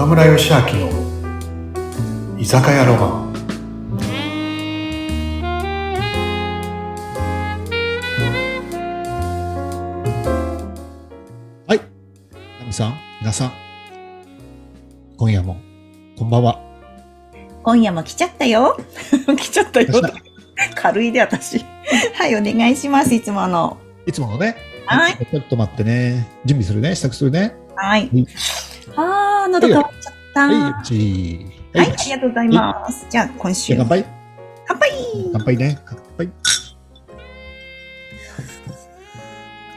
[0.00, 0.88] 岡村義明の
[2.38, 3.30] 居酒屋ロマン
[11.66, 11.80] はい。
[12.60, 13.52] ナミさん、皆さん、
[15.18, 15.58] 今夜も、
[16.16, 16.58] こんばんは。
[17.62, 18.78] 今夜も来ちゃったよ。
[19.36, 19.88] 来ちゃったよ。
[20.76, 21.62] 軽いで私。
[22.14, 23.14] はい、お願いします。
[23.14, 23.76] いつもの。
[24.06, 24.56] いつものね。
[24.86, 25.18] はい。
[25.30, 26.26] ちょっと待ってね。
[26.46, 26.94] 準備するね。
[26.94, 27.54] 支度するね。
[27.76, 28.08] はい
[28.96, 29.29] はい。
[29.48, 30.46] 喉乾っちゃった。
[30.46, 31.32] はい、はうち。
[31.32, 33.06] い、ありがとうございます。
[33.08, 33.74] じゃあ、今週。
[33.76, 34.04] 乾杯。
[34.66, 34.90] 乾杯
[35.32, 35.78] 乾杯ね。
[35.84, 36.30] 乾杯。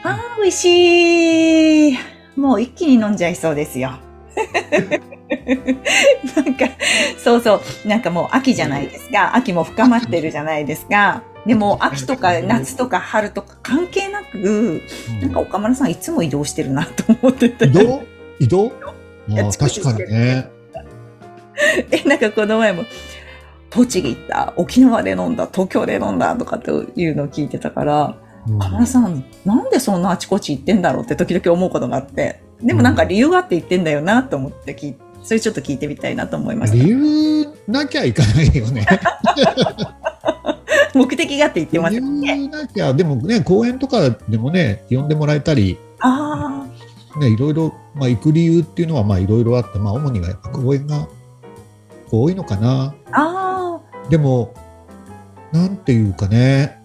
[0.04, 1.98] あー、美味しい。
[2.36, 3.92] もう一気に飲んじゃいそうですよ。
[6.36, 6.66] なんか、
[7.18, 7.88] そうそう。
[7.88, 9.34] なんかもう秋じゃないですか。
[9.34, 11.22] 秋も深まってるじゃないですか。
[11.46, 14.82] でも秋とか夏とか春とか関係なく、
[15.20, 17.66] なんか岡村さんいつも移動してるなと思ってて。
[17.66, 18.02] 移動？
[18.40, 18.72] 移動？
[19.30, 20.50] ああ確かにね。
[21.90, 22.84] え、なんかこの前も、
[23.70, 28.24] 栃木行った、沖縄で飲んだ、東京で飲んだとかっていうのを聞いてたから、うん
[28.56, 38.84] 岡村さん、なんでそんなあちこち行ってんだろうって時々思うことがあって、でもなんか理由があって行ってんだよなと思って聞いそれちょっと聞いてみたいなと思いまし理由なきゃいかないよね。
[38.84, 39.20] た。
[40.94, 42.36] 目的があって言ってます理ね。
[42.36, 46.53] 由なきゃ、でもね、公演とかでもね、呼んでもらえたり、あ
[47.18, 51.08] ね、いろいろ、まあ、行く理由っていうのは、まあ、いろいろあって、まあ、主にはやっぱ公演が
[52.10, 52.94] 多いのかな。
[53.12, 54.54] あ、あでも、
[55.52, 56.78] なんていうかね、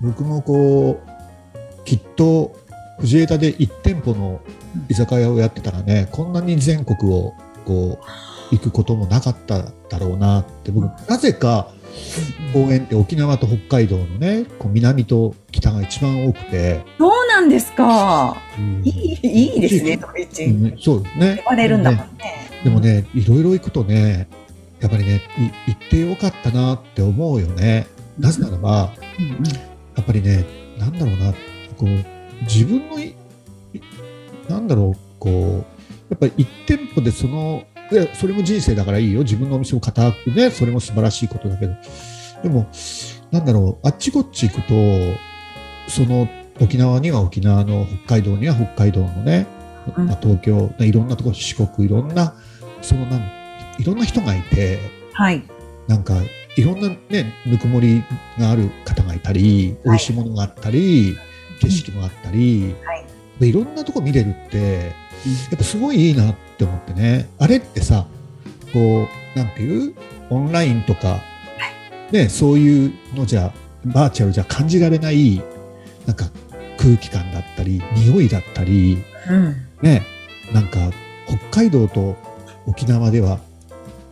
[0.00, 2.54] 僕もこう、きっと、
[3.00, 4.40] 藤枝で1店舗の
[4.88, 11.68] 居酒屋をやってたらね、こんなに全国をこう、行くこともなかっただろうなって、僕、なぜか、
[12.52, 18.36] 公演って沖縄と北海道のね、こう南と北が一番多くて、あ、そうなんですか。
[18.58, 21.42] うんいい、いいですね、とか言って言うんそうですね。
[21.46, 22.60] われるんだもんねね。
[22.64, 24.28] でもね、いろいろ行くとね、
[24.80, 25.22] やっぱりね、
[25.66, 27.86] い行ってよかったなって思うよね。
[28.18, 29.42] なぜならば、うんうん
[29.94, 30.44] やっぱりね、
[30.78, 31.32] なんだろうな、
[31.76, 31.88] こう、
[32.44, 32.96] 自分の
[34.48, 35.34] なんだろう、こう、
[36.10, 39.20] やっぱり一店舗でその、いやそれも人生だからいいよ。
[39.20, 41.74] 自分のお店を固くね、それも素晴らしいことだけど。
[42.42, 42.66] でも、
[43.30, 44.74] なんだろう、あっちこっち行くと、
[45.88, 46.28] その
[46.60, 49.46] 沖縄には沖縄の、北海道には北海道のね、
[49.96, 52.34] うんまあ東京、いろんなところ、四国、いろんな、
[52.80, 53.20] そのなん、
[53.78, 54.78] いろんな人がいて、
[55.12, 55.42] はい。
[55.86, 56.14] なんか、
[56.56, 58.02] いろんなね、ぬくもり
[58.38, 61.16] がある方がいたり、美味しいものがあったり、
[61.60, 63.04] 景色もあったり、はい
[63.42, 64.94] でいろんなとこ見れるって、
[65.50, 67.28] やっぱすごいいいなって思ってね。
[67.38, 68.06] あれってさ、
[68.72, 69.94] こう、なんていう？
[70.30, 71.20] オンラインとか、
[72.10, 73.52] ね、そういうのじゃ、
[73.84, 75.42] バーチャルじゃ感じられない、
[76.06, 76.26] なんか
[76.78, 78.98] 空気感だったり、匂いだったり、
[79.30, 79.56] うん。
[79.82, 80.02] ね、
[80.52, 80.78] なんか
[81.50, 82.16] 北海道と
[82.66, 83.38] 沖縄では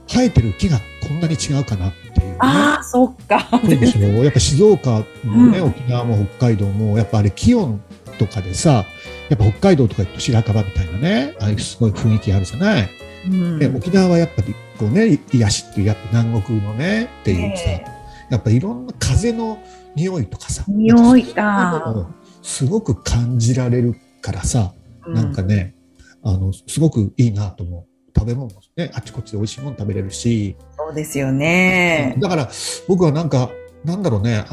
[0.06, 2.36] 生えてる木がこんなに違うかなっていうね。
[2.38, 3.48] ああ、そっか。
[3.50, 4.00] そうでしょ？
[4.24, 7.80] やっぱ静岡もね、うん沖縄も北海道も、やっぱあれ気温
[8.18, 8.84] とかでさ、
[9.30, 12.90] やっぱ北海道とか行くと白樺みたいなね、ああいうすごい雰囲気あるじゃない。
[13.26, 17.84] うんで沖縄はやっぱりこうね、癒しっていう、やっぱ南国のね、っていうさ、え
[18.30, 19.58] やっぱいろんな風の
[19.94, 22.06] 匂いとかさ、匂いかうん
[22.42, 24.72] すごく感じられるからさ、
[25.06, 25.74] えなんかね、
[26.22, 27.84] あの、すごくいいなと思う。
[28.18, 32.16] 食べ物もね、あちこちで美味しいもの食べれるし、そうですよね。
[32.18, 32.50] だから
[32.88, 33.50] 僕はなんか、
[33.84, 34.44] なんだろうね、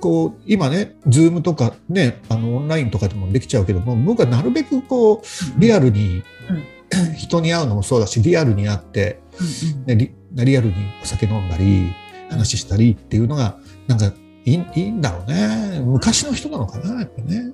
[0.00, 6.22] こう、今ね、ズームとかね、あの、オンラインとかでもできちゃうけども、僕はなるべくこう、リアルに、
[7.16, 9.20] 人に会うのもそうだし、リアルに会って、
[9.86, 11.92] ね、リリアルにお酒飲んだり、
[12.30, 14.12] 話したりっていうのが、なんか
[14.44, 15.80] いい、いいんだろうね。
[15.80, 17.52] 昔の人なのかな、やっぱね。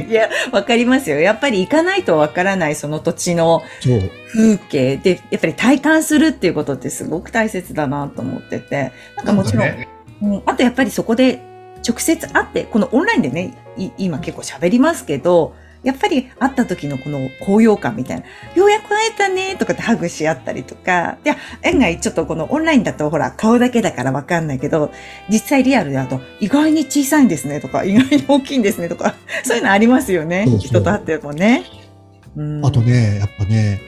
[0.08, 1.20] いや、わかりますよ。
[1.20, 3.62] やっぱり行かないとわからないその土地の。
[4.32, 8.92] 風景で、やっぱり体感するっていうことってすごく大切だなと思ってて。
[9.16, 9.88] なんかもちろん、ね
[10.22, 11.40] うん、あとやっぱりそこで
[11.86, 18.24] 直接会って、このオンラインでね、い今結構喋りますけど、やっぱり会った時のこの高揚感みたいな、
[18.54, 24.92] ようやく会えたねとかってハグし合ったりとか、いや、案外ちょっとこのオンラインだとほら顔だけだからわかんないけど、
[25.30, 30.44] 実際リアルだと意外に小さいんですねとか、意外に大きいんですねとか、 そういうのありますよね。
[30.46, 30.68] そうそう。
[30.68, 31.64] 人と会ってもね。
[32.36, 32.66] うん。
[32.66, 33.80] あとね、やっぱね、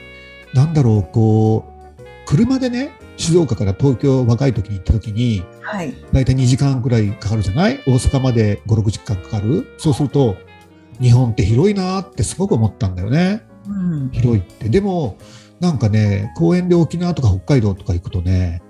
[0.53, 1.65] なんだろう、こ
[1.99, 5.93] う、車でね、静岡から東京若い時に行った時に、はい。
[6.11, 7.79] だいたい2時間くらいかかるじゃない？
[7.85, 9.67] 大阪まで5、6時間かかる？
[9.77, 10.35] そうすると、
[11.03, 13.43] 日本って広いなってすごく思ったんだよね。
[13.67, 13.71] う
[14.05, 14.09] ん。
[14.11, 14.69] 広いって。
[14.69, 15.17] でも、
[15.59, 18.61] なんかね、公園で沖縄とか北海道とか行くとね、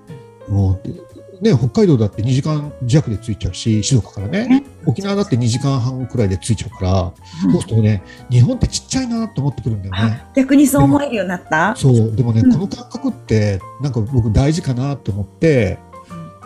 [0.49, 7.13] もう、ね、北海道だって2時間弱で着いちゃうし、静岡からねね、沖縄だって2時間半くらいで着いちゃうから、
[7.51, 10.23] そうするとね、日本ってちっちゃいなと思ってくるんだよね。
[10.35, 11.75] 逆にそう思えるようになった？
[11.75, 15.79] そう、でもね、うんこの感覚って、なんか僕大事かなと思って、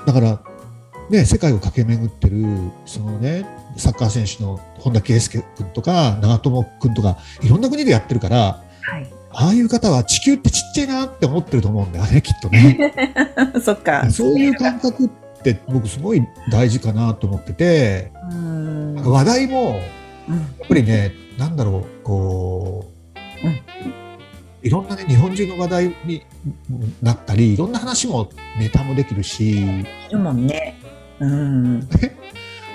[0.05, 0.41] だから、
[1.09, 2.43] ね、世界を駆け巡ってる、
[2.85, 3.45] そのね、
[3.77, 9.07] サッカー選手の本田圭佑君とか、長友君とか、いろんな国でやってるから、はい。
[9.31, 12.93] ああいう方は地球ってちっちゃいなって思ってると思うんだよね、きっとね。
[13.63, 14.09] そっか。
[14.09, 15.09] そういう感覚っ
[15.43, 18.11] て僕すごい大事かなと思ってて、
[19.03, 19.79] 話題も、
[20.27, 22.91] うんやっぱりね、なんだろう、こ
[23.43, 24.07] う、うん
[24.63, 26.25] いろんなね、日本中の話題に
[27.01, 30.77] なったり、いろんな話もネタもできるし、いるもんね。
[31.19, 31.79] うん。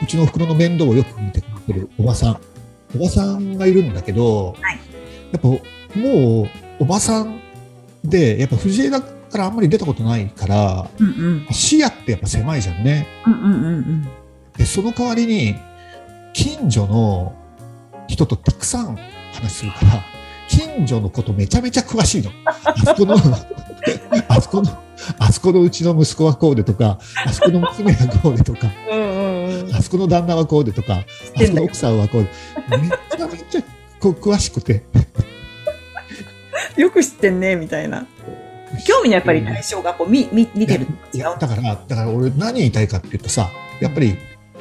[0.02, 2.40] うちのお袋の面倒をよく見てくれてるおばさん。
[2.94, 4.78] おばさんがいるんだけど、はい
[5.32, 6.48] やっぱもう
[6.78, 7.40] おばさん
[8.04, 11.10] で、やっぱ藤枝からあんまり出たことないから、うんう
[11.50, 11.52] ん。
[11.52, 13.06] 視野ってやっぱ狭いじゃんね。
[13.26, 14.08] うんうんうんうん。
[14.56, 15.54] で、その代わりに、
[16.34, 17.34] 近所の
[18.08, 18.96] 人とたくさん
[19.32, 20.04] 話するから、
[20.48, 22.30] 近所のことめちゃめちゃ詳しいの。
[22.44, 23.16] あそこの、
[24.28, 24.81] あそこの、
[25.18, 29.70] あそこのうちの息子はこうでとか、 あそこの娘がこうでとか、うん。
[29.74, 31.04] あそこの旦那はこうでとか、あ
[31.38, 32.28] そこの奥さんはこうで。
[32.78, 33.62] めちゃめちゃ
[34.00, 34.84] こう詳しくて。
[36.76, 38.06] よく知ってんね、みたいな。
[38.86, 43.50] 興味のやっぱり対象がこう見見見てるいや、だから、だから俺何言いたいかっていうとさ、
[43.80, 44.16] やっぱり、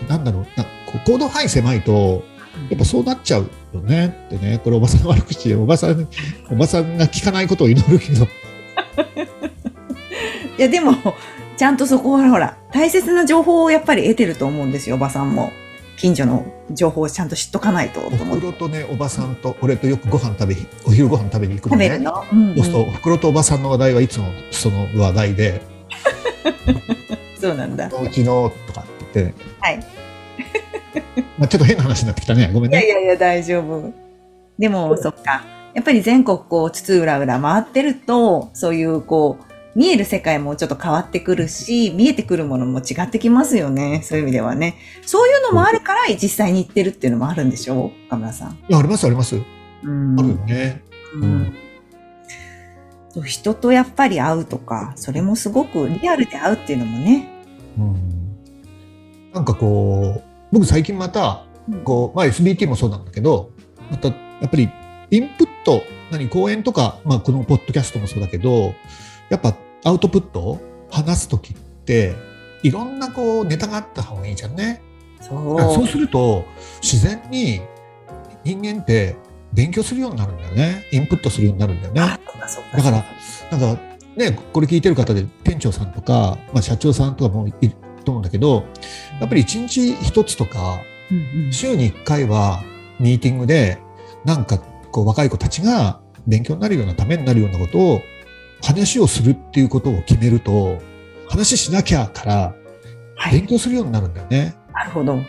[0.07, 0.65] なんだろう、な
[1.05, 2.23] 行動範囲狭いと、
[2.69, 6.07] やっぱそうなっちゃうよねってね、これおばさんの悪口で、おばさん、
[6.49, 8.27] おばさんが聞かないことを祈るけど、
[10.57, 10.93] いやでも
[11.57, 15.51] ちゃんとそこはほら大切な情報をやっぱり得てると思うんですよおばさんも。
[15.97, 21.85] 近所の情報をちゃんと知っとかないととおふくろとね、おばさんと俺とよくご飯食べ、お昼ご飯食べに行くのね。
[21.85, 22.35] 食べるの、う。
[22.35, 22.55] んうん。
[22.55, 25.61] そうすると、おふくろとおばさんの話題はいつもその話題で、
[27.39, 27.87] そうなんだ。
[27.87, 29.79] うちのとかって言って、はい。
[31.37, 32.49] まあちょっと変な話になってきたね。
[32.51, 32.83] ごめんね。
[32.83, 33.93] いやいやいや大丈夫。
[34.57, 35.43] でもそっか。
[35.75, 44.01] やっぱり全国こう津々浦々回ってるとそういうこう見える世界もちょっと変わってくるし、見えてくるものも違ってきますよね。
[44.03, 44.75] そういう意味ではね。
[45.05, 48.05] そういうのもあるから実際に行ってるっていうのもあるんでしょう？
[48.07, 48.51] 岡村さん。
[48.51, 49.37] いや、ありますあります。
[49.83, 50.83] うんあるよね。
[51.15, 51.55] うん
[53.25, 57.27] 人とやっぱり会うとか、それもすごくリアルで会うっていうのもね。
[57.77, 57.95] うん。
[59.33, 60.23] なんかこう、
[60.53, 61.45] 僕最近また、
[61.83, 63.51] こう、まあ SBT もそうなんだけど、
[63.89, 64.13] またや
[64.45, 64.69] っぱり
[65.09, 68.75] インプット、何、講演とか、まあこのポッドキャストもそうだけど、
[69.31, 69.55] やっぱ
[69.85, 70.61] アウトプットを
[70.91, 72.15] 話すときって、
[72.63, 74.83] いろんなこうネタがあった方がいいじゃんね。
[75.21, 75.59] そう。
[75.59, 76.45] そうすると、
[76.81, 77.61] 自然に
[78.43, 79.15] 人間って
[79.53, 80.83] 勉強するようになるんだよね。
[80.91, 82.01] インプットするようになるんだよね。
[82.01, 83.05] だから、
[83.57, 83.81] なんか
[84.17, 87.73] ね、これ聞いてる方で店長さんとか、まあ、社長さんとかもいる
[88.03, 88.65] と思うんだけど、
[89.21, 92.63] やっぱり一日一つとか、うんうん週に一回は
[92.99, 93.77] ミーティングで、
[94.25, 94.57] なんか
[94.91, 98.01] こう若い子たちが勉強になるようなためになるようなことを
[98.61, 100.79] 話をするっていうことを決めると、
[101.27, 102.53] 話しなきゃから
[103.21, 103.47] はい勉。
[103.47, 104.55] 強するようになるんだよね。
[104.73, 105.19] なるほど。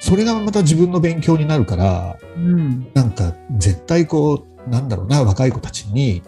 [0.00, 2.90] それがまた自分の勉強になるから、うん。
[2.94, 6.22] なんか絶対こう、なんだろうな、若い子たちに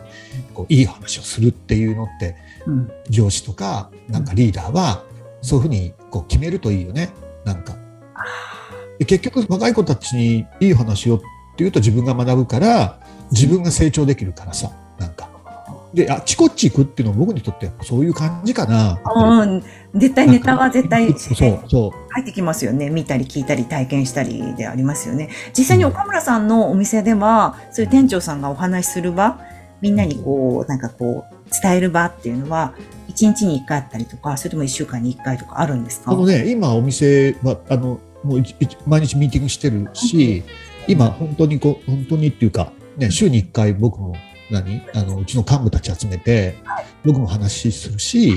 [0.53, 2.37] こういい話をするっていうのって、
[2.67, 2.91] うん。
[3.09, 5.03] 上司とか、なんかリーダーは、
[5.41, 7.11] そういうふうにこう決めるといいよね。
[7.45, 7.75] なんか。
[8.99, 11.21] で結局、若い子たちにいい話をっ
[11.57, 13.01] ていうと自分が学ぶから、
[13.33, 14.84] 自分が成長できるからさ、なんか。
[15.95, 19.01] で、あっちこっち行くっていうのは僕にとってそういう感じかな。
[19.15, 19.63] うん。
[19.95, 22.13] 絶対ネタは絶対そう、そう。
[22.13, 22.91] 入ってきますよね。
[22.91, 25.29] 見たり聞いたり体験したりでありますよね。
[25.57, 29.39] 実際に岡村さんのお店では、そういう店長さんがお話しする場、
[29.81, 32.75] みんなにこう、なんかこう、伝える場っていうのは、
[33.09, 36.11] 1日に1回あったりとか、それとも1週間に1回とかあるんですか？
[36.11, 38.43] あのね、今お店は、あの、もう
[38.87, 40.43] 毎日ミーティングしてるし、
[40.89, 44.17] 今本当にこう、本当にっていうか、ね、週に1回僕も
[44.51, 44.83] 何？
[44.95, 46.57] あの、うちの幹部たち集めて、
[47.05, 48.35] 僕も話するし、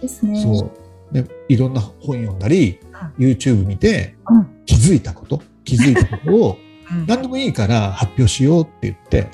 [0.00, 0.40] ですね。
[0.42, 0.72] そ
[1.12, 1.14] う。
[1.14, 2.78] ね、いろんな本読んだり、
[3.18, 4.46] YouTube 見てうん。
[4.66, 6.58] 気づいたこと、気づいたことを
[6.90, 9.28] うん 何でもいいから発表しようって言って、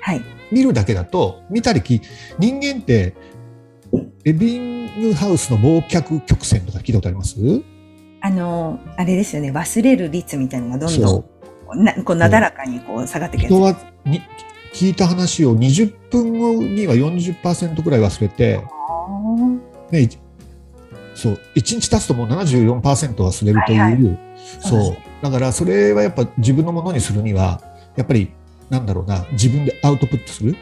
[0.00, 0.22] はい。
[0.52, 2.00] 見るだけだと、見たりき、
[2.38, 3.14] 人間って、
[4.24, 7.36] エビングハウスの忘却曲線とか聞いたことあります？
[8.20, 11.24] あの、あれですよね、忘れる率みたいなのがどんど
[11.66, 13.52] そん、なこうなだらかにこう下がっていくやつ。
[13.52, 13.76] 人は
[14.06, 14.20] に
[14.74, 18.60] 聞いた話を20分後には40%くらい忘れて、
[19.92, 20.08] ね、い
[21.14, 24.18] そう、1日経つともう74%忘れるという、はいはい
[24.60, 24.96] そう。
[25.22, 27.62] だからそれはやっぱ自分のものにするには、
[27.94, 28.32] やっぱり
[28.68, 30.56] なんだろうな、自分でアウトプットする？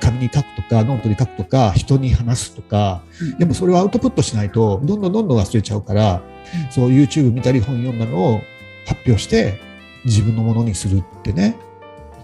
[0.00, 3.02] 紙に書くとか、ノートに書くとか、人に話すとか、
[3.38, 6.22] やっぱそれをアウトプットしないと、どんどんどんどん忘れちゃうから、
[6.70, 8.40] そう YouTube 見たり本読んだのを
[8.86, 9.58] 発表して、
[10.04, 11.56] 自分のものにするってね。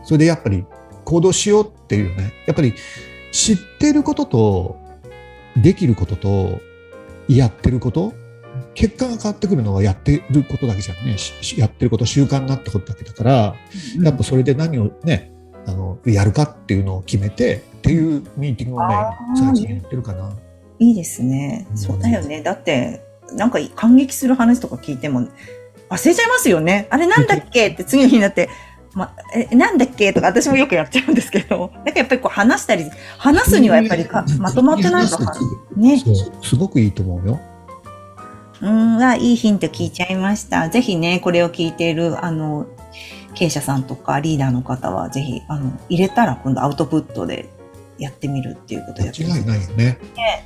[0.04, 0.64] それでやっぱり
[1.06, 2.34] 行動しようっていうね。
[2.46, 2.74] やっぱり
[3.32, 4.76] 知ってることと、
[5.56, 6.60] できることと、
[7.28, 8.12] やってること、
[8.74, 11.16] 結果が変わってくるのはやってることだけじゃんね。
[11.16, 13.54] しやってること習慣になったことだけだから、
[14.02, 15.32] やっぱそれで何をね、
[15.66, 18.94] あの、やるかっていうのを決めてっていうミーティングをね
[19.36, 20.36] 最近やってるかな。
[20.78, 21.66] いいですね。
[21.70, 22.42] うんそうだよね。
[22.42, 25.28] だって、なんか感激する話とか聞いても
[25.88, 26.86] 忘れちゃいますよね。
[26.90, 27.68] あれなんだっけ？
[27.68, 28.48] って次の日になって、
[28.96, 30.12] ま、え、なんだっけ？
[30.14, 32.86] とか私もよくやっちゃうんですけど、 なんかやっぱりこう話したり、
[33.18, 35.18] 話すにはやっぱりかまとまってないと
[35.76, 36.02] ね。
[36.42, 37.40] すごくいいと思うよ。
[38.62, 40.70] うん、あ、いいヒント聞いちゃいました。
[40.70, 42.64] ぜひね、これを聞いている、あの、
[43.34, 47.50] 経営者さんとかリーダーの方は、ぜひ、あの、入れたら今度アウトプットで
[47.98, 49.98] やってみるっていうことをやって間違いないよね。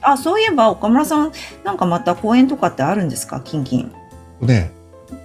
[0.03, 1.31] あ、そういえば岡村さん、
[1.63, 3.41] なんかまた講演とかってあるんですか？
[3.45, 3.93] キンキン。
[4.41, 4.73] ね、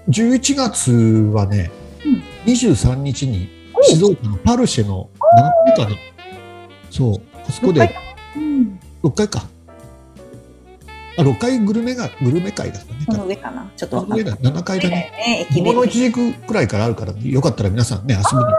[0.10, 0.92] 11月
[1.34, 1.85] はね、うん
[2.46, 3.50] 23日に
[3.84, 5.10] 静岡のパルシェの
[5.68, 5.98] 7階かな。
[6.90, 7.96] そう、あそこで
[8.36, 8.80] うん。
[9.04, 9.44] 6階か。
[11.18, 13.06] あ、6階グルメが、グルメ会だったね。
[13.08, 14.20] この上かなちょっとわかんない。
[14.20, 14.96] 上だ、7階だね。
[14.96, 15.86] ね、駅の。
[15.86, 18.52] 一軸くらいからあるから、よかったら皆さんね、遊びに。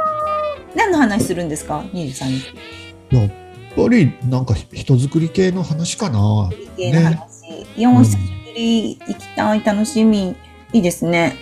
[0.74, 2.54] 何の話するんですか ?23 日。
[3.10, 3.30] やっ
[3.76, 6.50] ぱりなんか人作り系の話かな。
[6.76, 7.18] 系の話。
[7.76, 8.22] いや、お久しぶ
[8.54, 8.98] り。
[9.06, 9.62] 行きたい。
[9.62, 10.36] 楽しみ。
[10.72, 11.36] いいですね。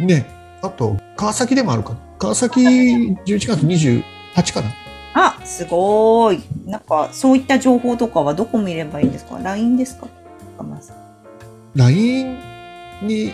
[0.00, 0.31] ね。
[0.62, 1.98] あと、川崎でもあるかな。
[2.18, 4.72] 川崎11月28かな。
[5.14, 6.42] あ、すごーい。
[6.66, 10.06] なんか、そういった情報とかはどこ見ればいいんですか ?LINE ですか？
[10.54, 10.96] 岡村さん
[11.74, 12.38] LINE
[13.02, 13.32] に、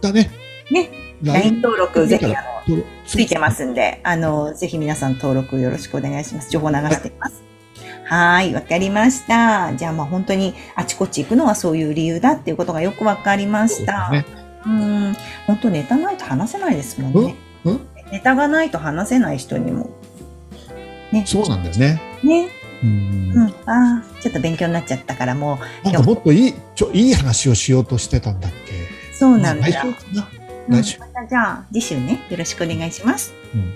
[0.00, 0.30] だね。
[0.70, 0.90] ね。
[1.22, 2.28] LINE 登録ぜひ、あ
[2.68, 6.50] の、ついてますんで、あの、ぜひ皆さん登録よろしくお願いします。
[6.50, 7.42] 情報流しています。
[8.04, 9.74] はーい、わかりました。
[9.74, 14.10] じゃあまあ本当にあちこち行くのはそういう理由だっていうことがよくわかりました。
[14.10, 14.24] ね。
[14.66, 17.36] うん、本当ネタないと話せないですもんね。
[17.64, 17.72] うん？
[17.72, 17.80] うん？
[18.10, 19.90] ネタがないと話せない人にも。
[21.12, 21.24] ね。
[21.26, 22.00] そうなんだよね。
[22.22, 22.48] ね。
[22.82, 23.54] うんうん。
[23.66, 28.74] ああ、ちょっと勉強になっちゃったからもなんかもっといい、ちょ、いい話をしようとしてたんだっけ。
[28.74, 29.66] う、そうなんだ。
[29.68, 30.28] 来週かな？
[30.68, 30.74] うん。
[30.74, 33.34] またじゃあ、次週ね、よろしくお願いします。
[33.54, 33.74] うん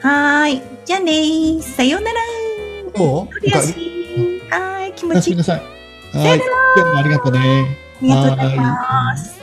[0.00, 0.62] はーい。
[0.84, 1.62] じゃあねー。
[1.62, 2.20] さようなら。
[2.96, 3.26] どう？
[3.26, 4.92] はーい。
[4.94, 5.60] 気持ちいいさい。
[5.60, 6.40] はい。
[6.76, 7.78] 今日もありがとうね。
[8.00, 9.41] ありがとうございます。